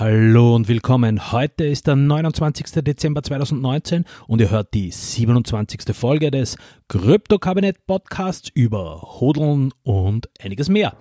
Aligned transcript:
Hallo 0.00 0.54
und 0.54 0.66
willkommen. 0.66 1.30
Heute 1.30 1.64
ist 1.64 1.86
der 1.86 1.94
29. 1.94 2.82
Dezember 2.82 3.22
2019 3.22 4.06
und 4.28 4.40
ihr 4.40 4.50
hört 4.50 4.72
die 4.72 4.90
27. 4.90 5.94
Folge 5.94 6.30
des 6.30 6.56
Krypto-Kabinett 6.88 7.84
Podcasts 7.86 8.48
über 8.54 9.02
Hodeln 9.20 9.74
und 9.82 10.30
einiges 10.42 10.70
mehr. 10.70 10.96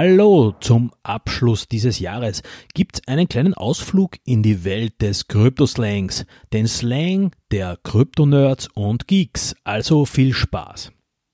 Hallo, 0.00 0.54
zum 0.60 0.92
Abschluss 1.02 1.66
dieses 1.66 1.98
Jahres 1.98 2.44
gibt's 2.72 3.02
einen 3.08 3.28
kleinen 3.28 3.54
Ausflug 3.54 4.18
in 4.24 4.44
die 4.44 4.62
Welt 4.62 5.02
des 5.02 5.26
Kryptoslangs, 5.26 6.24
den 6.52 6.68
Slang 6.68 7.32
der 7.50 7.76
Kryptonerds 7.82 8.68
und 8.74 9.08
Geeks, 9.08 9.56
also 9.64 10.04
viel 10.04 10.34
Spaß. 10.34 10.92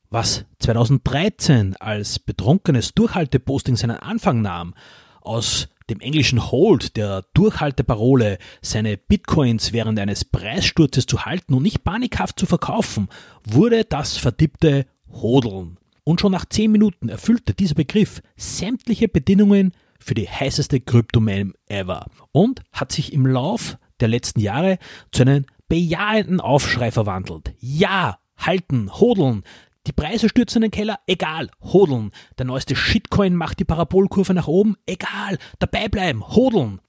Was 0.09 0.47
2013 0.61 1.77
als 1.77 2.19
betrunkenes 2.19 2.95
Durchhalteposting 2.95 3.77
seinen 3.77 3.99
Anfang 3.99 4.41
nahm, 4.41 4.73
aus 5.21 5.69
dem 5.91 6.01
englischen 6.01 6.51
Hold 6.51 6.97
der 6.97 7.27
Durchhalteparole, 7.35 8.39
seine 8.63 8.97
Bitcoins 8.97 9.75
während 9.75 9.99
eines 9.99 10.25
Preissturzes 10.25 11.05
zu 11.05 11.27
halten 11.27 11.53
und 11.53 11.65
nicht 11.65 11.85
panikhaft 11.85 12.41
zu 12.41 12.47
verkaufen, 12.47 13.11
wurde 13.47 13.85
das 13.85 14.17
vertippte 14.17 14.87
Hodeln. 15.13 15.77
Und 16.05 16.21
schon 16.21 16.33
nach 16.33 16.45
10 16.45 16.71
Minuten 16.71 17.09
erfüllte 17.09 17.55
dieser 17.55 17.75
Begriff 17.75 18.21
sämtliche 18.37 19.09
Bedingungen 19.09 19.73
für 19.99 20.15
die 20.15 20.29
heißeste 20.29 20.81
Kryptomeme 20.81 21.55
ever 21.67 22.07
und 22.31 22.61
hat 22.73 22.93
sich 22.93 23.13
im 23.13 23.27
Lauf 23.27 23.79
der 24.01 24.09
letzten 24.09 24.41
Jahre 24.41 24.79
zu 25.13 25.23
einem 25.23 25.47
bejahenden 25.69 26.41
Aufschrei 26.41 26.91
verwandelt. 26.91 27.55
Ja, 27.59 28.19
halten, 28.37 28.93
hodeln, 28.93 29.45
die 29.87 29.93
Preise 29.93 30.29
stürzen 30.29 30.63
in 30.63 30.71
den 30.71 30.71
Keller, 30.71 30.99
egal, 31.07 31.51
hodeln. 31.63 32.11
Der 32.39 32.47
neueste 32.47 32.77
Shitcoin 32.77 33.35
macht 33.35 33.61
die 33.61 33.65
Parabolkurve 33.65 34.35
nach 34.35 34.49
oben, 34.49 34.77
egal, 34.87 35.39
dabei 35.59 35.89
bleiben, 35.89 36.27
hodeln. 36.27 36.81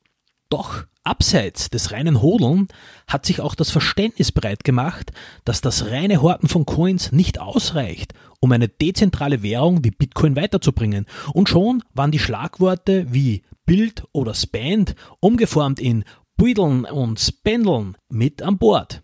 Doch 0.49 0.86
abseits 1.06 1.70
des 1.70 1.92
reinen 1.92 2.22
Hodeln 2.22 2.67
hat 3.08 3.25
sich 3.25 3.42
auch 3.42 3.56
das 3.56 3.72
Verständnis 3.72 4.31
breit 4.31 4.64
gemacht, 4.64 5.11
dass 5.45 5.61
das 5.61 5.86
reine 5.88 6.22
Horten 6.22 6.50
von 6.50 6.66
Coins 6.66 7.11
nicht 7.11 7.39
ausreicht, 7.39 8.14
um 8.39 8.52
eine 8.52 8.67
dezentrale 8.67 9.44
Währung 9.44 9.83
wie 9.83 9.92
Bitcoin 9.92 10.36
weiterzubringen. 10.36 11.06
Und 11.33 11.50
schon 11.50 11.83
waren 11.94 12.11
die 12.11 12.20
Schlagworte 12.20 13.08
wie 13.14 13.44
Bild 13.66 14.03
oder 14.11 14.33
Spend 14.33 14.95
umgeformt 15.20 15.80
in 15.80 16.03
Büdeln 16.38 16.86
und 16.86 17.20
Spendeln 17.20 17.95
mit 18.09 18.42
an 18.42 18.58
Bord. 18.58 19.02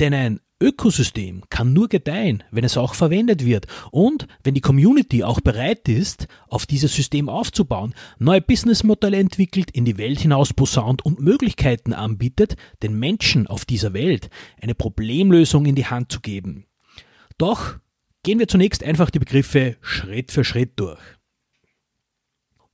Denn 0.00 0.12
ein 0.12 0.40
Ökosystem 0.60 1.42
kann 1.50 1.72
nur 1.72 1.88
gedeihen, 1.88 2.44
wenn 2.50 2.64
es 2.64 2.76
auch 2.76 2.94
verwendet 2.94 3.44
wird 3.44 3.66
und 3.90 4.26
wenn 4.44 4.54
die 4.54 4.60
Community 4.60 5.24
auch 5.24 5.40
bereit 5.40 5.88
ist, 5.88 6.28
auf 6.48 6.64
dieses 6.64 6.94
System 6.94 7.28
aufzubauen, 7.28 7.94
neue 8.18 8.40
Businessmodelle 8.40 9.18
entwickelt, 9.18 9.70
in 9.72 9.84
die 9.84 9.98
Welt 9.98 10.20
hinaus 10.20 10.52
posaunt 10.52 11.04
und 11.04 11.20
Möglichkeiten 11.20 11.92
anbietet, 11.92 12.56
den 12.82 12.98
Menschen 12.98 13.46
auf 13.46 13.64
dieser 13.64 13.92
Welt 13.92 14.30
eine 14.60 14.74
Problemlösung 14.74 15.66
in 15.66 15.74
die 15.74 15.86
Hand 15.86 16.12
zu 16.12 16.20
geben. 16.20 16.66
Doch 17.36 17.76
gehen 18.22 18.38
wir 18.38 18.48
zunächst 18.48 18.84
einfach 18.84 19.10
die 19.10 19.18
Begriffe 19.18 19.76
Schritt 19.80 20.30
für 20.30 20.44
Schritt 20.44 20.78
durch. 20.78 21.00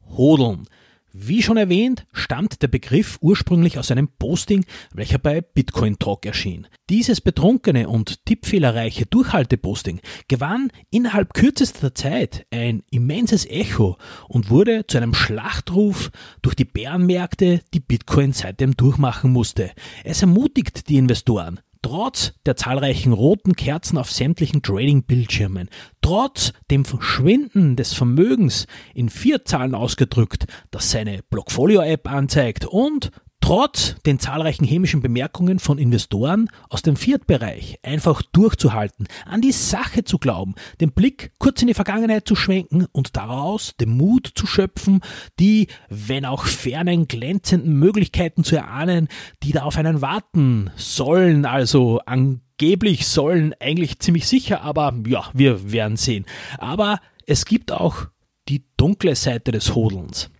Hodeln 0.06 0.66
wie 1.12 1.42
schon 1.42 1.56
erwähnt, 1.56 2.06
stammt 2.12 2.62
der 2.62 2.68
Begriff 2.68 3.18
ursprünglich 3.20 3.78
aus 3.78 3.90
einem 3.90 4.08
Posting, 4.08 4.64
welcher 4.94 5.18
bei 5.18 5.40
Bitcoin 5.40 5.98
Talk 5.98 6.26
erschien. 6.26 6.66
Dieses 6.88 7.20
betrunkene 7.20 7.88
und 7.88 8.24
tippfehlerreiche 8.26 9.06
Durchhalteposting 9.06 10.00
gewann 10.28 10.70
innerhalb 10.90 11.34
kürzester 11.34 11.94
Zeit 11.94 12.46
ein 12.50 12.82
immenses 12.90 13.46
Echo 13.46 13.96
und 14.28 14.50
wurde 14.50 14.86
zu 14.86 14.98
einem 14.98 15.14
Schlachtruf 15.14 16.10
durch 16.42 16.54
die 16.54 16.64
Bärenmärkte, 16.64 17.60
die 17.74 17.80
Bitcoin 17.80 18.32
seitdem 18.32 18.76
durchmachen 18.76 19.32
musste. 19.32 19.70
Es 20.04 20.22
ermutigt 20.22 20.88
die 20.88 20.96
Investoren, 20.96 21.60
Trotz 21.82 22.34
der 22.44 22.56
zahlreichen 22.56 23.12
roten 23.12 23.56
Kerzen 23.56 23.96
auf 23.96 24.12
sämtlichen 24.12 24.62
Trading-Bildschirmen, 24.62 25.70
trotz 26.02 26.52
dem 26.70 26.84
Verschwinden 26.84 27.76
des 27.76 27.94
Vermögens 27.94 28.66
in 28.94 29.08
vier 29.08 29.44
Zahlen 29.46 29.74
ausgedrückt, 29.74 30.46
das 30.70 30.90
seine 30.90 31.22
Blockfolio-App 31.30 32.10
anzeigt 32.10 32.66
und 32.66 33.10
trotz 33.40 33.96
den 34.06 34.18
zahlreichen 34.18 34.64
hämischen 34.64 35.00
Bemerkungen 35.00 35.58
von 35.58 35.78
Investoren 35.78 36.48
aus 36.68 36.82
dem 36.82 36.96
Fiat-Bereich 36.96 37.78
einfach 37.82 38.22
durchzuhalten, 38.22 39.08
an 39.26 39.40
die 39.40 39.52
Sache 39.52 40.04
zu 40.04 40.18
glauben, 40.18 40.54
den 40.80 40.92
Blick 40.92 41.32
kurz 41.38 41.60
in 41.62 41.68
die 41.68 41.74
Vergangenheit 41.74 42.28
zu 42.28 42.36
schwenken 42.36 42.86
und 42.92 43.16
daraus 43.16 43.76
den 43.76 43.90
Mut 43.96 44.30
zu 44.34 44.46
schöpfen, 44.46 45.00
die, 45.38 45.68
wenn 45.88 46.24
auch 46.24 46.44
fernen, 46.44 47.08
glänzenden 47.08 47.78
Möglichkeiten 47.78 48.44
zu 48.44 48.56
erahnen, 48.56 49.08
die 49.42 49.52
da 49.52 49.62
auf 49.62 49.76
einen 49.76 50.02
warten 50.02 50.70
sollen, 50.76 51.44
also 51.44 52.00
angeblich 52.06 53.06
sollen, 53.06 53.54
eigentlich 53.58 53.98
ziemlich 54.00 54.28
sicher, 54.28 54.62
aber 54.62 54.94
ja, 55.06 55.24
wir 55.32 55.72
werden 55.72 55.96
sehen. 55.96 56.26
Aber 56.58 57.00
es 57.26 57.44
gibt 57.44 57.72
auch 57.72 58.06
die 58.48 58.64
dunkle 58.76 59.14
Seite 59.14 59.52
des 59.52 59.74
Hodelns. 59.74 60.30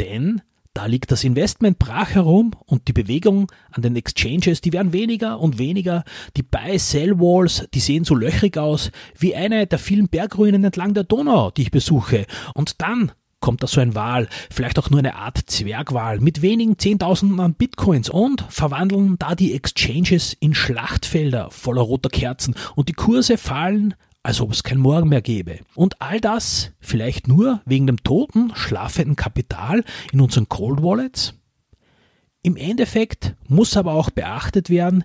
Denn 0.00 0.40
da 0.74 0.86
liegt 0.86 1.10
das 1.10 1.24
Investment 1.24 1.78
brach 1.78 2.10
herum 2.10 2.52
und 2.66 2.86
die 2.86 2.92
Bewegung 2.92 3.50
an 3.72 3.82
den 3.82 3.96
Exchanges, 3.96 4.60
die 4.60 4.72
werden 4.72 4.92
weniger 4.92 5.40
und 5.40 5.58
weniger. 5.58 6.04
Die 6.36 6.42
Buy-Sell-Walls, 6.42 7.66
die 7.74 7.80
sehen 7.80 8.04
so 8.04 8.14
löchrig 8.14 8.56
aus 8.56 8.90
wie 9.18 9.34
eine 9.34 9.66
der 9.66 9.78
vielen 9.78 10.08
Bergruinen 10.08 10.62
entlang 10.62 10.94
der 10.94 11.04
Donau, 11.04 11.50
die 11.50 11.62
ich 11.62 11.70
besuche. 11.70 12.24
Und 12.54 12.80
dann 12.80 13.12
kommt 13.40 13.62
da 13.62 13.66
so 13.66 13.80
ein 13.80 13.94
Wal, 13.94 14.28
vielleicht 14.50 14.78
auch 14.78 14.90
nur 14.90 15.00
eine 15.00 15.16
Art 15.16 15.38
Zwergwal 15.46 16.20
mit 16.20 16.42
wenigen 16.42 16.78
Zehntausenden 16.78 17.40
an 17.40 17.54
Bitcoins 17.54 18.08
und 18.08 18.44
verwandeln 18.48 19.16
da 19.18 19.34
die 19.34 19.54
Exchanges 19.54 20.36
in 20.38 20.54
Schlachtfelder 20.54 21.50
voller 21.50 21.82
roter 21.82 22.10
Kerzen 22.10 22.54
und 22.76 22.88
die 22.88 22.94
Kurse 22.94 23.38
fallen 23.38 23.94
als 24.22 24.40
ob 24.40 24.52
es 24.52 24.62
kein 24.62 24.78
Morgen 24.78 25.08
mehr 25.08 25.22
gäbe. 25.22 25.60
Und 25.74 26.00
all 26.00 26.20
das 26.20 26.72
vielleicht 26.80 27.28
nur 27.28 27.62
wegen 27.64 27.86
dem 27.86 28.02
toten, 28.02 28.52
schlafenden 28.54 29.16
Kapital 29.16 29.84
in 30.12 30.20
unseren 30.20 30.48
Cold 30.48 30.82
Wallets? 30.82 31.34
Im 32.42 32.56
Endeffekt 32.56 33.34
muss 33.48 33.76
aber 33.76 33.92
auch 33.92 34.10
beachtet 34.10 34.70
werden, 34.70 35.04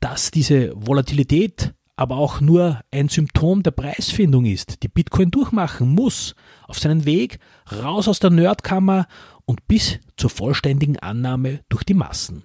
dass 0.00 0.30
diese 0.30 0.72
Volatilität 0.74 1.74
aber 1.96 2.18
auch 2.18 2.42
nur 2.42 2.80
ein 2.90 3.08
Symptom 3.08 3.62
der 3.62 3.70
Preisfindung 3.70 4.44
ist, 4.44 4.82
die 4.82 4.88
Bitcoin 4.88 5.30
durchmachen 5.30 5.88
muss, 5.88 6.34
auf 6.68 6.78
seinen 6.78 7.06
Weg 7.06 7.38
raus 7.72 8.06
aus 8.06 8.18
der 8.18 8.30
Nerdkammer 8.30 9.06
und 9.46 9.66
bis 9.66 9.98
zur 10.18 10.28
vollständigen 10.28 10.98
Annahme 10.98 11.60
durch 11.70 11.84
die 11.84 11.94
Massen. 11.94 12.44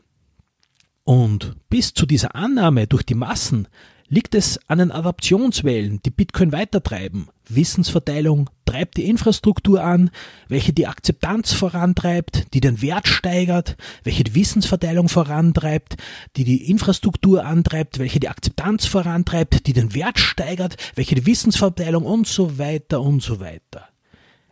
Und 1.03 1.55
bis 1.69 1.93
zu 1.93 2.05
dieser 2.05 2.35
Annahme 2.35 2.87
durch 2.87 3.03
die 3.03 3.15
Massen 3.15 3.67
liegt 4.11 4.35
es 4.35 4.59
an 4.67 4.79
den 4.79 4.91
Adaptionswellen, 4.91 6.01
die 6.03 6.09
Bitcoin 6.09 6.51
weitertreiben. 6.51 7.29
Wissensverteilung 7.47 8.49
treibt 8.65 8.97
die 8.97 9.07
Infrastruktur 9.07 9.81
an, 9.81 10.11
welche 10.49 10.73
die 10.73 10.85
Akzeptanz 10.85 11.53
vorantreibt, 11.53 12.53
die 12.53 12.59
den 12.59 12.81
Wert 12.81 13.07
steigert, 13.07 13.77
welche 14.03 14.25
die 14.25 14.35
Wissensverteilung 14.35 15.07
vorantreibt, 15.07 15.95
die 16.35 16.43
die 16.43 16.69
Infrastruktur 16.69 17.45
antreibt, 17.45 17.99
welche 17.99 18.19
die 18.19 18.27
Akzeptanz 18.27 18.85
vorantreibt, 18.85 19.65
die 19.65 19.73
den 19.73 19.95
Wert 19.95 20.19
steigert, 20.19 20.75
welche 20.95 21.15
die 21.15 21.25
Wissensverteilung 21.25 22.03
und 22.03 22.27
so 22.27 22.57
weiter 22.59 22.99
und 22.99 23.23
so 23.23 23.39
weiter. 23.39 23.87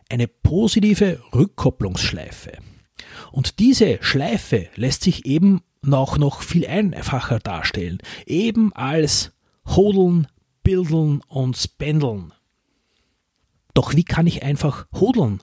Eine 0.08 0.26
positive 0.26 1.20
Rückkopplungsschleife. 1.34 2.52
Und 3.30 3.58
diese 3.58 3.98
Schleife 4.00 4.68
lässt 4.74 5.02
sich 5.02 5.26
eben 5.26 5.60
auch 5.90 6.16
noch 6.16 6.40
viel 6.40 6.66
einfacher 6.66 7.40
darstellen, 7.40 7.98
eben 8.26 8.72
als 8.72 9.32
hodeln, 9.76 10.28
bildeln 10.62 11.22
und 11.28 11.56
spendeln. 11.56 12.32
Doch 13.74 13.94
wie 13.94 14.04
kann 14.04 14.26
ich 14.26 14.42
einfach 14.42 14.86
hodeln? 14.94 15.40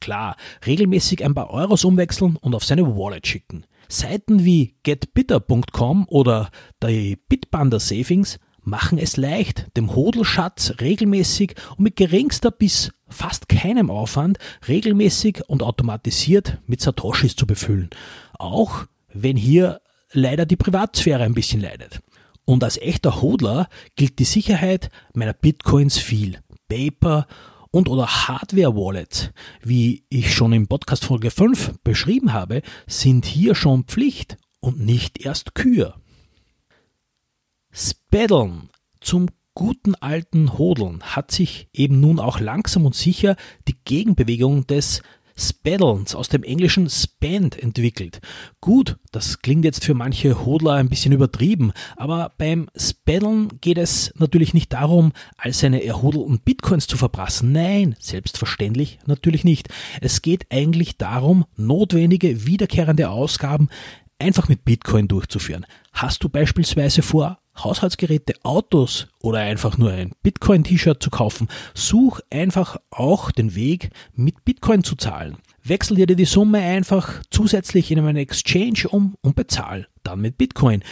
Klar, 0.00 0.36
regelmäßig 0.66 1.24
ein 1.24 1.34
paar 1.34 1.50
Euros 1.50 1.84
umwechseln 1.84 2.36
und 2.36 2.54
auf 2.54 2.64
seine 2.64 2.86
Wallet 2.96 3.26
schicken. 3.26 3.64
Seiten 3.88 4.44
wie 4.44 4.76
getbitter.com 4.82 6.06
oder 6.08 6.50
die 6.82 7.16
Bitbanda 7.28 7.80
Savings 7.80 8.38
machen 8.60 8.98
es 8.98 9.16
leicht, 9.16 9.66
dem 9.76 9.94
Hodelschatz 9.94 10.74
regelmäßig 10.80 11.54
und 11.70 11.80
mit 11.80 11.96
geringster 11.96 12.50
bis 12.50 12.92
fast 13.08 13.48
keinem 13.48 13.90
Aufwand 13.90 14.38
regelmäßig 14.68 15.42
und 15.48 15.62
automatisiert 15.62 16.58
mit 16.66 16.80
Satoshis 16.80 17.34
zu 17.34 17.46
befüllen. 17.46 17.88
Auch 18.38 18.84
wenn 19.12 19.36
hier 19.36 19.80
leider 20.12 20.46
die 20.46 20.56
Privatsphäre 20.56 21.24
ein 21.24 21.34
bisschen 21.34 21.60
leidet. 21.60 22.00
Und 22.48 22.64
als 22.64 22.78
echter 22.78 23.20
Hodler 23.20 23.68
gilt 23.94 24.18
die 24.18 24.24
Sicherheit 24.24 24.88
meiner 25.12 25.34
Bitcoins 25.34 25.98
viel. 25.98 26.40
Paper 26.66 27.26
und 27.70 27.90
oder 27.90 28.06
Hardware-Wallets, 28.06 29.32
wie 29.60 30.06
ich 30.08 30.32
schon 30.34 30.54
im 30.54 30.66
Podcast 30.66 31.04
Folge 31.04 31.30
5 31.30 31.74
beschrieben 31.84 32.32
habe, 32.32 32.62
sind 32.86 33.26
hier 33.26 33.54
schon 33.54 33.84
Pflicht 33.84 34.38
und 34.60 34.80
nicht 34.80 35.22
erst 35.22 35.54
Kür. 35.54 36.00
Spaddeln 37.70 38.70
zum 39.02 39.26
guten 39.52 39.94
alten 39.96 40.56
Hodeln 40.56 41.02
hat 41.02 41.30
sich 41.30 41.68
eben 41.74 42.00
nun 42.00 42.18
auch 42.18 42.40
langsam 42.40 42.86
und 42.86 42.94
sicher 42.94 43.36
die 43.66 43.76
Gegenbewegung 43.84 44.66
des 44.66 45.02
Spaddlens 45.38 46.14
aus 46.14 46.28
dem 46.28 46.42
englischen 46.42 46.90
Spend 46.90 47.58
entwickelt. 47.58 48.20
Gut, 48.60 48.96
das 49.12 49.40
klingt 49.40 49.64
jetzt 49.64 49.84
für 49.84 49.94
manche 49.94 50.44
Hodler 50.44 50.74
ein 50.74 50.88
bisschen 50.88 51.12
übertrieben, 51.12 51.72
aber 51.96 52.32
beim 52.36 52.68
Spaddeln 52.76 53.48
geht 53.60 53.78
es 53.78 54.12
natürlich 54.16 54.52
nicht 54.52 54.72
darum, 54.72 55.12
all 55.36 55.52
seine 55.52 55.84
erhodelten 55.84 56.40
Bitcoins 56.40 56.86
zu 56.86 56.96
verprassen. 56.96 57.52
Nein, 57.52 57.96
selbstverständlich 58.00 58.98
natürlich 59.06 59.44
nicht. 59.44 59.68
Es 60.00 60.22
geht 60.22 60.46
eigentlich 60.50 60.98
darum, 60.98 61.44
notwendige 61.56 62.46
wiederkehrende 62.46 63.10
Ausgaben 63.10 63.68
einfach 64.18 64.48
mit 64.48 64.64
Bitcoin 64.64 65.08
durchzuführen. 65.08 65.66
Hast 65.92 66.24
du 66.24 66.28
beispielsweise 66.28 67.02
vor, 67.02 67.38
Haushaltsgeräte, 67.64 68.34
Autos 68.42 69.08
oder 69.20 69.40
einfach 69.40 69.78
nur 69.78 69.90
ein 69.90 70.12
Bitcoin-T-Shirt 70.22 71.02
zu 71.02 71.10
kaufen, 71.10 71.48
such 71.74 72.20
einfach 72.30 72.76
auch 72.90 73.30
den 73.30 73.54
Weg, 73.54 73.90
mit 74.14 74.44
Bitcoin 74.44 74.84
zu 74.84 74.96
zahlen. 74.96 75.36
Wechsel 75.62 75.96
dir 75.96 76.06
die 76.06 76.24
Summe 76.24 76.60
einfach 76.60 77.22
zusätzlich 77.30 77.90
in 77.90 77.98
einem 77.98 78.16
Exchange 78.16 78.88
um 78.88 79.16
und 79.20 79.36
bezahl 79.36 79.88
dann 80.02 80.20
mit 80.20 80.38
Bitcoin. 80.38 80.82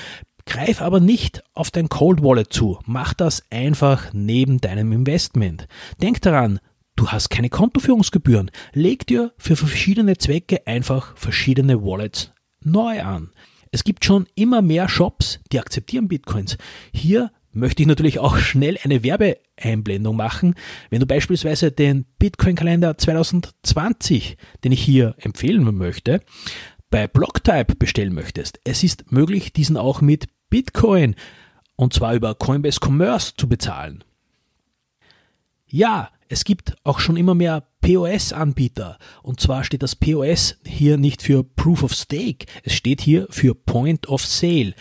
Greif 0.44 0.80
aber 0.80 1.00
nicht 1.00 1.42
auf 1.54 1.70
dein 1.70 1.88
Cold 1.88 2.22
Wallet 2.22 2.52
zu. 2.52 2.78
Mach 2.86 3.14
das 3.14 3.42
einfach 3.50 4.12
neben 4.12 4.60
deinem 4.60 4.92
Investment. 4.92 5.66
Denk 6.00 6.22
daran, 6.22 6.60
du 6.94 7.08
hast 7.08 7.30
keine 7.30 7.50
Kontoführungsgebühren. 7.50 8.50
Leg 8.72 9.06
dir 9.06 9.32
für 9.38 9.56
verschiedene 9.56 10.16
Zwecke 10.18 10.66
einfach 10.66 11.16
verschiedene 11.16 11.82
Wallets 11.82 12.32
neu 12.62 13.02
an. 13.02 13.30
Es 13.70 13.84
gibt 13.84 14.04
schon 14.04 14.26
immer 14.34 14.62
mehr 14.62 14.88
Shops, 14.88 15.40
die 15.52 15.60
akzeptieren 15.60 16.08
Bitcoins. 16.08 16.56
Hier 16.92 17.30
möchte 17.52 17.82
ich 17.82 17.88
natürlich 17.88 18.18
auch 18.18 18.36
schnell 18.36 18.78
eine 18.82 19.02
Werbeeinblendung 19.02 20.14
machen. 20.14 20.54
Wenn 20.90 21.00
du 21.00 21.06
beispielsweise 21.06 21.72
den 21.72 22.04
Bitcoin-Kalender 22.18 22.98
2020, 22.98 24.36
den 24.62 24.72
ich 24.72 24.82
hier 24.82 25.14
empfehlen 25.18 25.64
möchte, 25.76 26.20
bei 26.90 27.08
Blocktype 27.08 27.74
bestellen 27.76 28.14
möchtest, 28.14 28.60
es 28.64 28.84
ist 28.84 29.10
möglich, 29.10 29.52
diesen 29.52 29.76
auch 29.76 30.00
mit 30.00 30.26
Bitcoin 30.50 31.16
und 31.76 31.92
zwar 31.92 32.14
über 32.14 32.34
Coinbase 32.34 32.80
Commerce 32.82 33.34
zu 33.36 33.48
bezahlen. 33.48 34.04
Ja, 35.66 36.10
es 36.28 36.44
gibt 36.44 36.76
auch 36.84 37.00
schon 37.00 37.16
immer 37.16 37.34
mehr 37.34 37.68
POS-Anbieter. 37.80 38.98
Und 39.22 39.40
zwar 39.40 39.64
steht 39.64 39.82
das 39.82 39.96
POS 39.96 40.56
hier 40.64 40.96
nicht 40.96 41.22
für 41.22 41.44
Proof 41.44 41.82
of 41.82 41.92
Stake, 41.92 42.46
es 42.62 42.74
steht 42.74 43.00
hier 43.00 43.26
für 43.30 43.54
Point 43.54 44.08
of 44.08 44.24
Sale. 44.24 44.74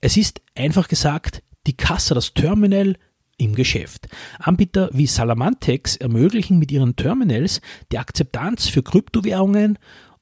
Es 0.00 0.16
ist 0.16 0.40
einfach 0.54 0.88
gesagt 0.88 1.42
die 1.66 1.76
Kasse, 1.76 2.14
das 2.14 2.34
Terminal 2.34 2.96
im 3.36 3.54
Geschäft. 3.54 4.08
Anbieter 4.38 4.90
wie 4.92 5.06
Salamantex 5.06 5.96
ermöglichen 5.96 6.58
mit 6.58 6.72
ihren 6.72 6.96
Terminals 6.96 7.60
die 7.92 7.98
Akzeptanz 7.98 8.68
für 8.68 8.82
Kryptowährungen 8.82 9.78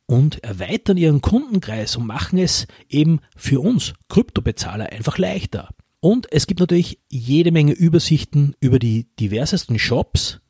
und 0.06 0.44
erweitern 0.44 0.96
ihren 0.96 1.20
Kundenkreis 1.20 1.96
und 1.96 2.06
machen 2.06 2.38
es 2.38 2.66
eben 2.88 3.20
für 3.36 3.60
uns 3.60 3.94
Kryptobezahler 4.08 4.92
einfach 4.92 5.18
leichter. 5.18 5.70
Und 6.00 6.30
es 6.30 6.46
gibt 6.46 6.60
natürlich 6.60 7.00
jede 7.08 7.50
Menge 7.50 7.72
Übersichten 7.72 8.54
über 8.60 8.78
die 8.78 9.08
diversesten 9.18 9.78
Shops, 9.78 10.40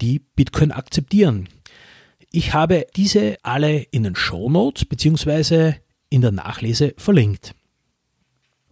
die 0.00 0.18
Bitcoin 0.18 0.72
akzeptieren. 0.72 1.48
Ich 2.30 2.52
habe 2.54 2.86
diese 2.96 3.36
alle 3.42 3.78
in 3.78 4.02
den 4.02 4.16
Show 4.16 4.50
Notes 4.50 4.84
bzw. 4.84 5.74
in 6.10 6.20
der 6.20 6.32
Nachlese 6.32 6.94
verlinkt. 6.96 7.54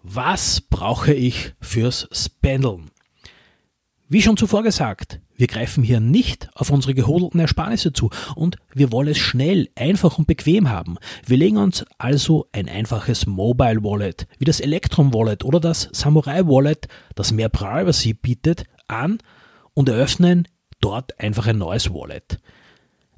Was 0.02 0.60
brauche 0.60 1.14
ich 1.14 1.54
fürs 1.60 2.08
Spendeln? 2.12 2.90
Wie 4.06 4.20
schon 4.20 4.36
zuvor 4.36 4.62
gesagt, 4.62 5.20
wir 5.36 5.46
greifen 5.46 5.82
hier 5.82 5.98
nicht 5.98 6.48
auf 6.54 6.70
unsere 6.70 6.94
gehodelten 6.94 7.40
Ersparnisse 7.40 7.92
zu 7.92 8.10
und 8.36 8.58
wir 8.74 8.92
wollen 8.92 9.08
es 9.08 9.18
schnell, 9.18 9.68
einfach 9.74 10.18
und 10.18 10.26
bequem 10.26 10.68
haben. 10.68 10.98
Wir 11.26 11.38
legen 11.38 11.56
uns 11.56 11.84
also 11.98 12.46
ein 12.52 12.68
einfaches 12.68 13.26
Mobile 13.26 13.82
Wallet 13.82 14.28
wie 14.38 14.44
das 14.44 14.60
Electrum 14.60 15.14
Wallet 15.14 15.42
oder 15.44 15.58
das 15.58 15.88
Samurai 15.92 16.44
Wallet, 16.44 16.86
das 17.14 17.32
mehr 17.32 17.48
Privacy 17.48 18.12
bietet, 18.12 18.64
an 18.86 19.18
und 19.72 19.88
eröffnen 19.88 20.46
dort 20.84 21.18
einfach 21.18 21.46
ein 21.46 21.58
neues 21.58 21.92
Wallet. 21.92 22.38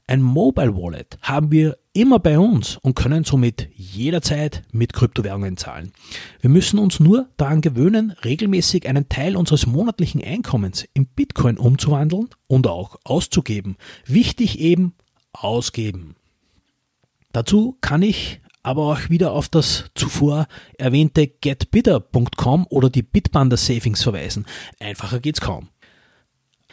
Ein 0.06 0.22
Mobile 0.22 0.76
Wallet 0.76 1.18
haben 1.20 1.50
wir 1.50 1.76
immer 1.92 2.20
bei 2.20 2.38
uns 2.38 2.76
und 2.76 2.94
können 2.94 3.24
somit 3.24 3.68
jederzeit 3.74 4.62
mit 4.70 4.92
Kryptowährungen 4.92 5.56
zahlen. 5.56 5.92
Wir 6.40 6.48
müssen 6.48 6.78
uns 6.78 7.00
nur 7.00 7.28
daran 7.36 7.62
gewöhnen, 7.62 8.12
regelmäßig 8.24 8.88
einen 8.88 9.08
Teil 9.08 9.34
unseres 9.34 9.66
monatlichen 9.66 10.22
Einkommens 10.22 10.86
in 10.94 11.06
Bitcoin 11.06 11.58
umzuwandeln 11.58 12.28
und 12.46 12.68
auch 12.68 13.00
auszugeben. 13.02 13.76
Wichtig 14.04 14.60
eben 14.60 14.94
ausgeben. 15.32 16.14
Dazu 17.32 17.76
kann 17.80 18.02
ich 18.02 18.40
aber 18.62 18.92
auch 18.92 19.10
wieder 19.10 19.32
auf 19.32 19.48
das 19.48 19.86
zuvor 19.96 20.46
erwähnte 20.78 21.26
getbitter.com 21.26 22.66
oder 22.70 22.90
die 22.90 23.02
Bitbanda 23.02 23.56
Savings 23.56 24.04
verweisen. 24.04 24.46
Einfacher 24.78 25.18
geht's 25.18 25.40
kaum. 25.40 25.68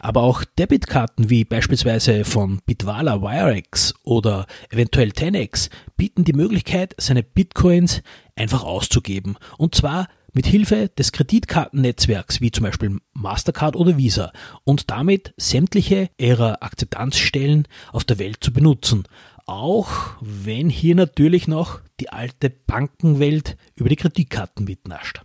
Aber 0.03 0.23
auch 0.23 0.43
Debitkarten 0.43 1.29
wie 1.29 1.45
beispielsweise 1.45 2.25
von 2.25 2.59
Bitwala 2.65 3.21
Wirex 3.21 3.93
oder 4.03 4.47
eventuell 4.69 5.11
10x 5.11 5.69
bieten 5.95 6.25
die 6.25 6.33
Möglichkeit, 6.33 6.93
seine 6.97 7.23
Bitcoins 7.23 8.03
einfach 8.35 8.65
auszugeben. 8.65 9.37
Und 9.57 9.75
zwar 9.75 10.09
mit 10.33 10.45
Hilfe 10.45 10.89
des 10.89 11.13
Kreditkartennetzwerks 11.13 12.41
wie 12.41 12.51
zum 12.51 12.65
Beispiel 12.65 12.99
Mastercard 13.13 13.77
oder 13.77 13.95
Visa 13.95 14.33
und 14.65 14.91
damit 14.91 15.33
sämtliche 15.37 16.09
ihrer 16.17 16.61
Akzeptanzstellen 16.61 17.65
auf 17.93 18.03
der 18.03 18.19
Welt 18.19 18.43
zu 18.43 18.51
benutzen. 18.51 19.03
Auch 19.45 20.17
wenn 20.19 20.69
hier 20.69 20.95
natürlich 20.95 21.47
noch 21.47 21.79
die 22.01 22.09
alte 22.09 22.49
Bankenwelt 22.49 23.55
über 23.75 23.87
die 23.87 23.95
Kreditkarten 23.95 24.65
mitnascht. 24.65 25.21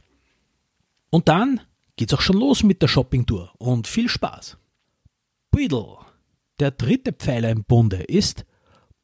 Und 1.10 1.26
dann 1.26 1.62
geht's 1.96 2.14
auch 2.14 2.20
schon 2.20 2.38
los 2.38 2.62
mit 2.62 2.80
der 2.80 2.86
Shoppingtour 2.86 3.50
und 3.58 3.88
viel 3.88 4.08
Spaß! 4.08 4.56
Buidel. 5.50 5.96
Der 6.60 6.70
dritte 6.70 7.12
Pfeiler 7.12 7.50
im 7.50 7.64
Bunde 7.64 8.02
ist 8.02 8.44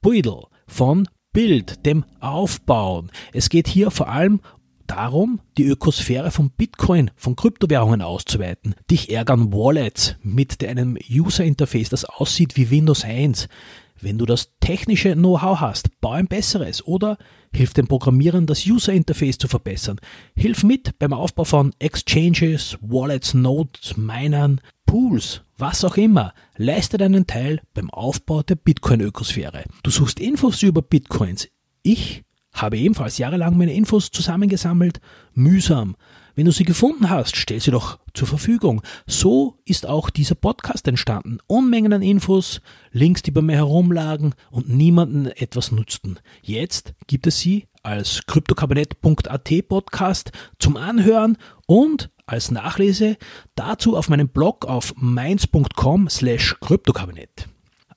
Buidel 0.00 0.42
von 0.66 1.08
Bild, 1.32 1.84
dem 1.86 2.04
Aufbauen. 2.20 3.10
Es 3.32 3.48
geht 3.48 3.68
hier 3.68 3.90
vor 3.90 4.08
allem 4.08 4.40
darum, 4.86 5.40
die 5.58 5.64
Ökosphäre 5.64 6.30
von 6.30 6.50
Bitcoin, 6.50 7.10
von 7.16 7.36
Kryptowährungen 7.36 8.02
auszuweiten. 8.02 8.74
Dich 8.90 9.10
ärgern 9.10 9.52
Wallets 9.52 10.16
mit 10.22 10.62
einem 10.64 10.98
User 11.10 11.44
Interface, 11.44 11.88
das 11.88 12.04
aussieht 12.04 12.56
wie 12.56 12.70
Windows 12.70 13.04
1. 13.04 13.48
Wenn 14.00 14.18
du 14.18 14.26
das 14.26 14.52
technische 14.60 15.14
Know-how 15.14 15.60
hast, 15.60 16.00
bau 16.00 16.12
ein 16.12 16.26
besseres 16.26 16.86
oder 16.86 17.16
hilf 17.54 17.74
den 17.74 17.86
Programmierern, 17.86 18.46
das 18.46 18.66
User 18.66 18.92
Interface 18.92 19.38
zu 19.38 19.48
verbessern. 19.48 20.00
Hilf 20.34 20.64
mit 20.64 20.98
beim 20.98 21.12
Aufbau 21.12 21.44
von 21.44 21.72
Exchanges, 21.78 22.76
Wallets, 22.80 23.34
Nodes, 23.34 23.96
Minern, 23.96 24.60
Pools, 24.86 25.42
was 25.56 25.84
auch 25.84 25.96
immer. 25.96 26.34
Leiste 26.56 26.98
deinen 26.98 27.26
Teil 27.26 27.60
beim 27.72 27.90
Aufbau 27.90 28.42
der 28.42 28.56
Bitcoin-Ökosphäre. 28.56 29.64
Du 29.82 29.90
suchst 29.90 30.20
Infos 30.20 30.62
über 30.62 30.82
Bitcoins. 30.82 31.48
Ich 31.82 32.24
habe 32.52 32.78
ebenfalls 32.78 33.18
jahrelang 33.18 33.56
meine 33.56 33.74
Infos 33.74 34.10
zusammengesammelt. 34.10 35.00
Mühsam. 35.32 35.96
Wenn 36.35 36.47
du 36.47 36.53
sie 36.53 36.64
gefunden 36.64 37.11
hast, 37.11 37.37
stell 37.37 37.61
sie 37.61 37.71
doch 37.71 37.99
zur 38.12 38.26
Verfügung. 38.26 38.83
So 39.07 39.59
ist 39.64 39.87
auch 39.87 40.11
dieser 40.11 40.35
Podcast 40.35 40.88
entstanden. 40.88 41.38
Unmengen 41.47 41.93
an 41.93 42.03
Infos, 42.03 42.61
Links, 42.91 43.23
die 43.23 43.31
bei 43.31 43.41
mir 43.41 43.57
herumlagen 43.57 44.35
und 44.50 44.69
niemanden 44.69 45.26
etwas 45.26 45.71
nutzten. 45.71 46.19
Jetzt 46.43 46.95
gibt 47.07 47.26
es 47.26 47.38
sie 47.38 47.67
als 47.85 48.23
kryptokabinett.at 48.26 49.69
Podcast 49.69 50.33
zum 50.59 50.76
Anhören 50.76 51.37
und 51.67 52.11
als 52.26 52.50
Nachlese 52.50 53.17
dazu 53.55 53.97
auf 53.97 54.09
meinem 54.09 54.29
Blog 54.29 54.64
auf 54.64 54.95
mainz.com 54.97 56.09
slash 56.09 56.57
kryptokabinett. 56.61 57.49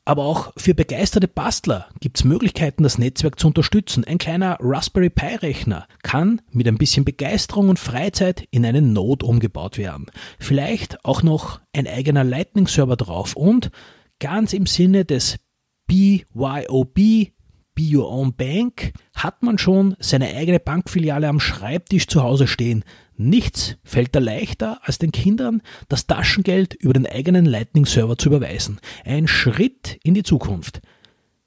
Aber 0.07 0.23
auch 0.23 0.53
für 0.55 0.73
begeisterte 0.73 1.27
Bastler 1.27 1.89
gibt 1.99 2.17
es 2.17 2.23
Möglichkeiten, 2.23 2.81
das 2.81 2.97
Netzwerk 2.97 3.37
zu 3.37 3.47
unterstützen. 3.47 4.05
Ein 4.05 4.19
kleiner 4.19 4.55
Raspberry 4.61 5.09
Pi 5.09 5.35
Rechner 5.35 5.85
kann 6.01 6.41
mit 6.49 6.65
ein 6.65 6.77
bisschen 6.77 7.03
Begeisterung 7.03 7.67
und 7.67 7.77
Freizeit 7.77 8.47
in 8.49 8.65
einen 8.65 8.93
Node 8.93 9.25
umgebaut 9.25 9.77
werden. 9.77 10.05
Vielleicht 10.39 11.03
auch 11.03 11.23
noch 11.23 11.59
ein 11.75 11.87
eigener 11.87 12.23
Lightning 12.23 12.67
Server 12.67 12.95
drauf 12.95 13.35
und 13.35 13.69
ganz 14.21 14.53
im 14.53 14.65
Sinne 14.65 15.03
des 15.03 15.39
BYOB 15.87 16.93
Be 16.93 17.33
Your 17.77 18.09
Own 18.09 18.33
Bank 18.33 18.93
hat 19.13 19.43
man 19.43 19.57
schon 19.57 19.97
seine 19.99 20.33
eigene 20.33 20.61
Bankfiliale 20.61 21.27
am 21.27 21.41
Schreibtisch 21.41 22.07
zu 22.07 22.23
Hause 22.23 22.47
stehen. 22.47 22.85
Nichts 23.17 23.77
fällt 23.83 24.15
da 24.15 24.19
leichter, 24.19 24.79
als 24.83 24.99
den 24.99 25.11
Kindern 25.11 25.61
das 25.89 26.05
Taschengeld 26.05 26.75
über 26.75 26.93
den 26.93 27.07
eigenen 27.07 27.45
Lightning-Server 27.45 28.17
zu 28.17 28.29
überweisen. 28.29 28.79
Ein 29.03 29.27
Schritt 29.27 29.99
in 30.03 30.13
die 30.13 30.23
Zukunft. 30.23 30.81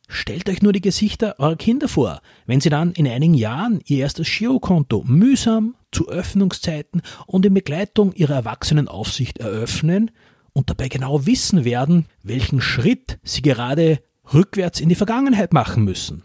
Stellt 0.08 0.48
euch 0.48 0.60
nur 0.60 0.72
die 0.72 0.80
Gesichter 0.80 1.36
eurer 1.38 1.54
Kinder 1.54 1.86
vor, 1.86 2.20
wenn 2.44 2.60
sie 2.60 2.70
dann 2.70 2.90
in 2.92 3.06
einigen 3.06 3.34
Jahren 3.34 3.80
ihr 3.84 3.98
erstes 3.98 4.28
Girokonto 4.28 5.04
mühsam 5.06 5.76
zu 5.92 6.08
Öffnungszeiten 6.08 7.02
und 7.26 7.46
in 7.46 7.54
Begleitung 7.54 8.12
ihrer 8.14 8.34
Erwachsenenaufsicht 8.34 9.38
eröffnen 9.38 10.10
und 10.52 10.68
dabei 10.68 10.88
genau 10.88 11.26
wissen 11.26 11.64
werden, 11.64 12.06
welchen 12.24 12.60
Schritt 12.60 13.20
sie 13.22 13.42
gerade 13.42 14.02
rückwärts 14.34 14.80
in 14.80 14.88
die 14.88 14.96
Vergangenheit 14.96 15.52
machen 15.52 15.84
müssen. 15.84 16.24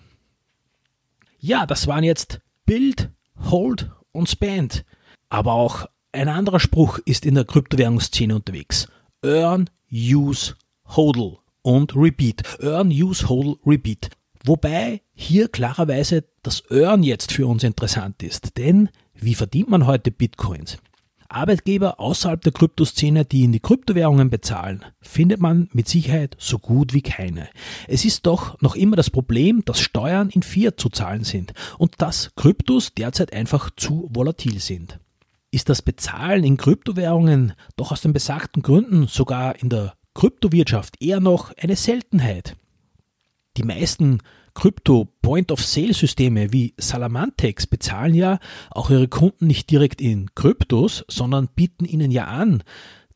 Ja, 1.38 1.68
das 1.68 1.86
waren 1.86 2.04
jetzt 2.04 2.42
Build, 2.66 3.12
Hold 3.52 3.92
und 4.12 4.28
Spend. 4.28 4.84
Aber 5.36 5.52
auch 5.52 5.86
ein 6.14 6.30
anderer 6.30 6.62
Spruch 6.62 6.98
ist 7.00 7.26
in 7.26 7.36
der 7.36 7.44
Kryptowährungsszene 7.44 8.34
unterwegs. 8.34 8.88
Earn, 9.22 9.70
Use, 9.92 10.56
Hodl 10.96 11.40
und 11.62 11.94
Repeat. 11.94 12.42
Earn, 12.62 12.88
Use, 12.88 13.28
Hodl, 13.28 13.58
Repeat. 13.66 14.12
Wobei 14.46 15.02
hier 15.14 15.50
klarerweise 15.50 16.24
das 16.42 16.64
Earn 16.72 17.04
jetzt 17.04 17.34
für 17.34 17.48
uns 17.48 17.66
interessant 17.66 18.24
ist. 18.24 18.58
Denn 18.58 18.88
wie 19.14 19.36
verdient 19.36 19.70
man 19.70 19.86
heute 19.86 20.10
Bitcoins? 20.10 20.78
Arbeitgeber 21.28 22.00
außerhalb 22.00 22.42
der 22.42 22.54
Kryptoszene, 22.54 23.26
die 23.26 23.44
in 23.44 23.52
die 23.52 23.60
Kryptowährungen 23.60 24.30
bezahlen, 24.30 24.86
findet 25.02 25.42
man 25.42 25.68
mit 25.74 25.90
Sicherheit 25.90 26.38
so 26.40 26.60
gut 26.60 26.94
wie 26.94 27.02
keine. 27.02 27.50
Es 27.90 28.06
ist 28.06 28.26
doch 28.26 28.62
noch 28.62 28.78
immer 28.78 28.96
das 28.96 29.10
Problem, 29.10 29.66
dass 29.66 29.82
Steuern 29.82 30.30
in 30.30 30.44
Fiat 30.44 30.80
zu 30.80 30.88
zahlen 30.88 31.26
sind 31.26 31.54
und 31.78 31.96
dass 31.98 32.32
Kryptos 32.38 32.94
derzeit 32.94 33.34
einfach 33.34 33.70
zu 33.76 34.08
volatil 34.14 34.62
sind. 34.62 34.98
Ist 35.56 35.70
das 35.70 35.82
Bezahlen 35.82 36.44
in 36.44 36.58
Kryptowährungen 36.58 37.54
doch 37.78 37.94
aus 37.94 38.02
den 38.02 38.12
besagten 38.12 38.62
Gründen 38.62 39.08
sogar 39.08 39.58
in 39.58 39.70
der 39.70 39.94
Kryptowirtschaft 40.14 41.02
eher 41.02 41.22
noch 41.22 41.56
eine 41.56 41.78
Seltenheit? 41.78 42.58
Die 43.56 43.64
meisten 43.64 44.20
Krypto-Point-of-Sale-Systeme 44.54 46.52
wie 46.52 46.74
Salamantex 46.78 47.68
bezahlen 47.68 48.16
ja 48.16 48.40
auch 48.70 48.90
ihre 48.90 49.08
Kunden 49.08 49.48
nicht 49.48 49.72
direkt 49.72 50.02
in 50.02 50.30
Kryptos, 50.36 51.06
sondern 51.08 51.48
bieten 51.48 51.86
ihnen 51.86 52.12
ja 52.12 52.26
an, 52.26 52.62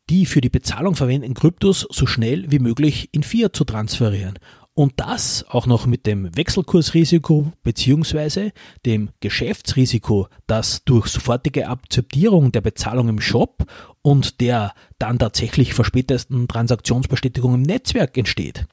die 0.09 0.25
für 0.25 0.39
die 0.39 0.47
Bezahlung 0.47 0.95
verwendeten 0.95 1.35
Kryptos 1.35 1.85
so 1.91 2.05
schnell 2.05 2.49
wie 2.49 2.59
möglich 2.59 3.09
in 3.11 3.23
Fiat 3.23 3.53
zu 3.53 3.65
transferieren. 3.65 4.39
Und 4.79 4.93
das 4.95 5.43
auch 5.49 5.65
noch 5.65 5.87
mit 5.87 6.05
dem 6.05 6.33
Wechselkursrisiko 6.37 7.51
bzw. 7.63 8.51
dem 8.85 9.09
Geschäftsrisiko, 9.19 10.29
das 10.47 10.85
durch 10.85 11.07
sofortige 11.07 11.67
Akzeptierung 11.67 12.53
der 12.53 12.61
Bezahlung 12.61 13.09
im 13.09 13.19
Shop 13.19 13.65
und 14.01 14.39
der 14.39 14.73
dann 14.97 15.19
tatsächlich 15.19 15.73
verspätesten 15.73 16.47
Transaktionsbestätigung 16.47 17.55
im 17.55 17.61
Netzwerk 17.61 18.17
entsteht. 18.17 18.67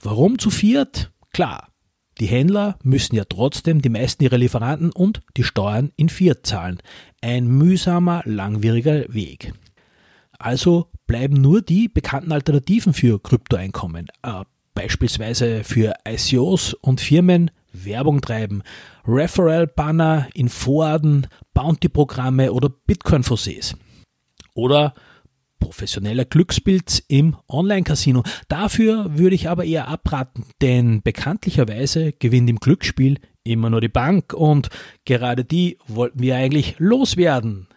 Warum 0.00 0.38
zu 0.38 0.50
Fiat? 0.50 1.10
Klar, 1.32 1.66
die 2.20 2.26
Händler 2.26 2.78
müssen 2.84 3.16
ja 3.16 3.24
trotzdem 3.24 3.82
die 3.82 3.88
meisten 3.88 4.22
ihrer 4.22 4.38
Lieferanten 4.38 4.92
und 4.92 5.20
die 5.36 5.42
Steuern 5.42 5.90
in 5.96 6.10
Fiat 6.10 6.46
zahlen. 6.46 6.78
Ein 7.22 7.48
mühsamer, 7.48 8.22
langwieriger 8.24 9.12
Weg. 9.12 9.52
Also 10.38 10.92
bleiben 11.08 11.34
nur 11.34 11.60
die 11.60 11.88
bekannten 11.88 12.30
Alternativen 12.30 12.92
für 12.92 13.20
Kryptoeinkommen, 13.20 14.06
äh, 14.22 14.44
beispielsweise 14.74 15.64
für 15.64 15.94
ICOs 16.06 16.74
und 16.74 17.00
Firmen 17.00 17.50
Werbung 17.74 18.20
treiben, 18.20 18.62
Referral-Banner 19.06 20.28
in 20.34 20.48
Vorarten, 20.48 21.26
Bounty-Programme 21.52 22.52
oder 22.52 22.68
Bitcoin-Fosses. 22.68 23.76
Oder 24.54 24.94
professioneller 25.58 26.24
Glücksbild 26.24 27.04
im 27.08 27.36
Online-Casino. 27.48 28.22
Dafür 28.48 29.18
würde 29.18 29.34
ich 29.34 29.48
aber 29.48 29.64
eher 29.64 29.88
abraten, 29.88 30.44
denn 30.60 31.02
bekanntlicherweise 31.02 32.12
gewinnt 32.12 32.50
im 32.50 32.60
Glücksspiel 32.60 33.18
immer 33.44 33.70
nur 33.70 33.80
die 33.80 33.88
Bank 33.88 34.32
und 34.34 34.68
gerade 35.04 35.44
die 35.44 35.78
wollten 35.86 36.20
wir 36.20 36.36
eigentlich 36.36 36.76
loswerden. 36.78 37.68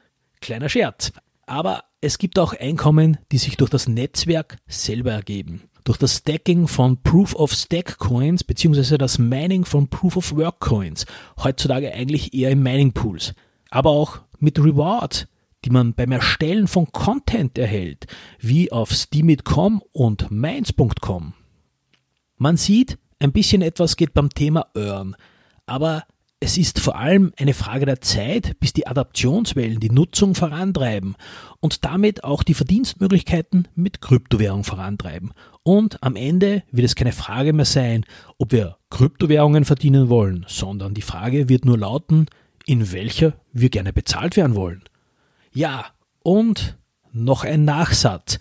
Kleiner 0.42 0.70
Scherz. 0.70 1.14
Aber 1.46 1.86
es 2.02 2.18
gibt 2.18 2.40
auch 2.40 2.54
Einkommen, 2.54 3.18
die 3.32 3.38
sich 3.38 3.58
durch 3.58 3.70
das 3.70 3.88
Netzwerk 3.88 4.58
selber 4.68 5.14
ergeben. 5.14 5.64
Durch 5.88 5.98
das 5.98 6.18
Stacking 6.18 6.68
von 6.68 7.02
Proof 7.02 7.34
of 7.36 7.54
Stack 7.54 7.98
Coins 7.98 8.44
bzw. 8.44 8.98
das 8.98 9.18
Mining 9.18 9.64
von 9.64 9.88
Proof 9.88 10.18
of 10.18 10.36
Work 10.36 10.60
Coins. 10.60 11.06
Heutzutage 11.42 11.94
eigentlich 11.94 12.34
eher 12.34 12.52
in 12.52 12.62
Mining 12.62 12.92
Pools. 12.92 13.34
Aber 13.70 13.92
auch 13.92 14.20
mit 14.40 14.60
Reward 14.60 15.28
die 15.66 15.70
man 15.70 15.94
beim 15.94 16.12
Erstellen 16.12 16.68
von 16.68 16.92
Content 16.92 17.58
erhält, 17.58 18.08
wie 18.40 18.72
auf 18.72 18.92
Steamit.com 18.92 19.82
und 19.92 20.32
Mainz.com. 20.32 21.34
Man 22.38 22.58
sieht, 22.58 22.98
ein 23.20 23.32
bisschen 23.32 23.62
etwas 23.62 23.98
geht 23.98 24.14
beim 24.14 24.30
Thema 24.30 24.68
Earn, 24.76 25.16
aber 25.66 26.04
es 26.40 26.58
ist 26.58 26.80
vor 26.80 26.98
allem 26.98 27.34
eine 27.38 27.54
Frage 27.54 27.86
der 27.86 28.00
Zeit, 28.02 28.60
bis 28.60 28.72
die 28.72 28.86
Adaptionswellen 28.86 29.80
die 29.80 29.90
Nutzung 29.90 30.36
vorantreiben 30.36 31.16
und 31.62 31.84
damit 31.84 32.24
auch 32.24 32.44
die 32.44 32.54
Verdienstmöglichkeiten 32.54 33.68
mit 33.76 34.02
Kryptowährung 34.02 34.64
vorantreiben. 34.64 35.32
Und 35.64 36.02
am 36.04 36.16
Ende 36.16 36.64
wird 36.72 36.86
es 36.86 36.96
keine 36.96 37.12
Frage 37.12 37.54
mehr 37.54 37.66
sein, 37.66 38.06
ob 38.38 38.52
wir 38.52 38.78
Kryptowährungen 38.92 39.66
verdienen 39.66 40.10
wollen, 40.10 40.46
sondern 40.48 40.94
die 40.94 41.02
Frage 41.02 41.50
wird 41.50 41.66
nur 41.66 41.80
lauten, 41.80 42.28
in 42.66 42.92
welcher 42.92 43.34
wir 43.52 43.70
gerne 43.70 43.92
bezahlt 43.92 44.38
werden 44.38 44.56
wollen. 44.56 44.84
Ja, 45.54 45.86
und 46.22 46.78
noch 47.14 47.46
ein 47.46 47.66
Nachsatz. 47.66 48.38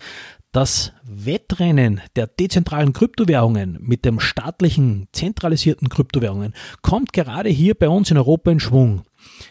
Das 0.51 0.93
Wettrennen 1.03 2.01
der 2.15 2.27
dezentralen 2.27 2.93
Kryptowährungen 2.93 3.77
mit 3.81 4.05
dem 4.05 4.19
staatlichen 4.19 5.07
zentralisierten 5.11 5.89
Kryptowährungen 5.89 6.53
kommt 6.81 7.13
gerade 7.13 7.49
hier 7.49 7.75
bei 7.75 7.89
uns 7.89 8.09
in 8.11 8.17
Europa 8.17 8.51
in 8.51 8.59
Schwung. 8.59 9.03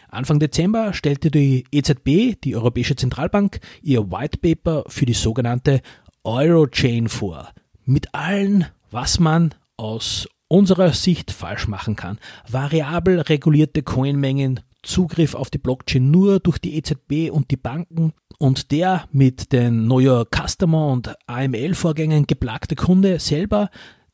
Anfang 0.09 0.39
Dezember 0.39 0.93
stellte 0.93 1.29
die 1.29 1.65
EZB, 1.71 2.41
die 2.43 2.55
Europäische 2.55 2.95
Zentralbank, 2.95 3.59
ihr 3.81 4.11
White 4.11 4.39
Paper 4.39 4.83
für 4.87 5.05
die 5.05 5.13
sogenannte 5.13 5.81
Eurochain 6.23 7.07
vor. 7.07 7.51
Mit 7.85 8.13
allen, 8.13 8.65
was 8.91 9.19
man 9.19 9.53
aus 9.77 10.27
unserer 10.47 10.93
Sicht 10.93 11.31
falsch 11.31 11.67
machen 11.67 11.95
kann. 11.95 12.19
Variabel 12.49 13.19
regulierte 13.19 13.83
Coinmengen, 13.83 14.61
Zugriff 14.83 15.35
auf 15.35 15.49
die 15.49 15.57
Blockchain 15.57 16.11
nur 16.11 16.39
durch 16.39 16.59
die 16.59 16.75
EZB 16.75 17.31
und 17.31 17.51
die 17.51 17.57
Banken 17.57 18.13
und 18.39 18.71
der 18.71 19.07
mit 19.11 19.51
den 19.51 19.87
Neuer 19.87 20.25
Customer 20.25 20.87
und 20.87 21.13
AML-Vorgängen 21.27 22.27
geplagte 22.27 22.75
Kunde 22.75 23.19
selber, 23.19 23.69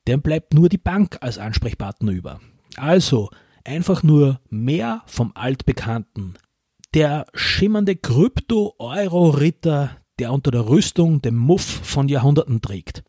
dem 0.08 0.22
bleibt 0.22 0.53
nur 0.53 0.70
die 0.70 0.77
Bank 0.77 1.17
als 1.22 1.38
Ansprechpartner 1.38 2.12
über. 2.12 2.39
Also 2.75 3.29
einfach 3.63 4.03
nur 4.03 4.39
mehr 4.50 5.03
vom 5.05 5.32
Altbekannten. 5.36 6.36
Der 6.93 7.25
schimmernde 7.34 7.96
Krypto-Euro-Ritter, 7.96 9.98
der 10.20 10.32
unter 10.32 10.51
der 10.51 10.70
Rüstung 10.70 11.22
den 11.22 11.36
Muff 11.36 11.63
von 11.63 12.08
Jahrhunderten 12.08 12.62
trägt. 12.62 13.03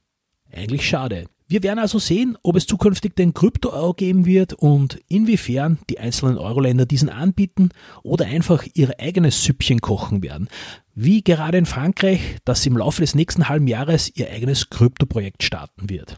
Eigentlich 0.51 0.89
schade. 0.89 1.27
Wir 1.55 1.63
werden 1.63 1.79
also 1.79 2.01
sehen, 2.01 2.37
ob 2.43 2.57
es 2.57 2.67
zukünftig 2.67 3.15
den 3.15 3.33
Krypto-Euro 3.33 3.95
geben 3.95 4.27
wird 4.27 4.55
und 4.55 4.99
inwiefern 5.07 5.79
die 5.89 6.01
einzelnen 6.01 6.37
Euro-Länder 6.37 6.85
diesen 6.85 7.09
anbieten 7.09 7.69
oder 8.03 8.27
einfach 8.27 8.65
ihr 8.75 8.99
eigenes 8.99 9.45
Süppchen 9.45 9.81
kochen 9.81 10.21
werden. 10.25 10.49
Wie 10.97 11.23
gerade 11.23 11.57
in 11.59 11.67
Frankreich, 11.67 12.39
das 12.45 12.67
im 12.67 12.77
Laufe 12.77 13.03
des 13.03 13.15
nächsten 13.15 13.49
halben 13.49 13.69
Jahres 13.69 14.11
ihr 14.17 14.33
eigenes 14.33 14.69
Krypto-Projekt 14.69 15.45
starten 15.45 15.89
wird. 15.89 16.17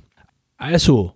Also, 0.57 1.12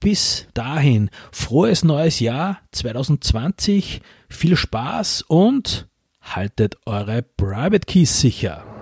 bis 0.00 0.48
dahin, 0.52 1.08
frohes 1.32 1.82
neues 1.82 2.20
Jahr 2.20 2.60
2020, 2.72 4.02
viel 4.28 4.56
Spaß 4.56 5.22
und 5.28 5.88
haltet 6.20 6.76
eure 6.84 7.22
Private 7.22 7.86
Keys 7.86 8.20
sicher. 8.20 8.75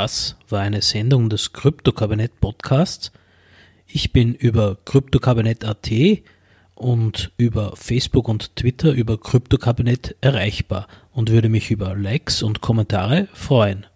Das 0.00 0.36
war 0.48 0.60
eine 0.60 0.80
Sendung 0.80 1.28
des 1.28 1.52
Krypto-Kabinett 1.52 2.38
Podcasts. 2.40 3.10
Ich 3.88 4.12
bin 4.12 4.32
über 4.32 4.78
kryptokabinett.at 4.84 5.90
und 6.76 7.32
über 7.36 7.74
Facebook 7.74 8.28
und 8.28 8.54
Twitter 8.54 8.92
über 8.92 9.18
Kryptokabinett 9.18 10.14
erreichbar 10.20 10.86
und 11.10 11.30
würde 11.30 11.48
mich 11.48 11.72
über 11.72 11.96
Likes 11.96 12.44
und 12.44 12.60
Kommentare 12.60 13.26
freuen. 13.32 13.86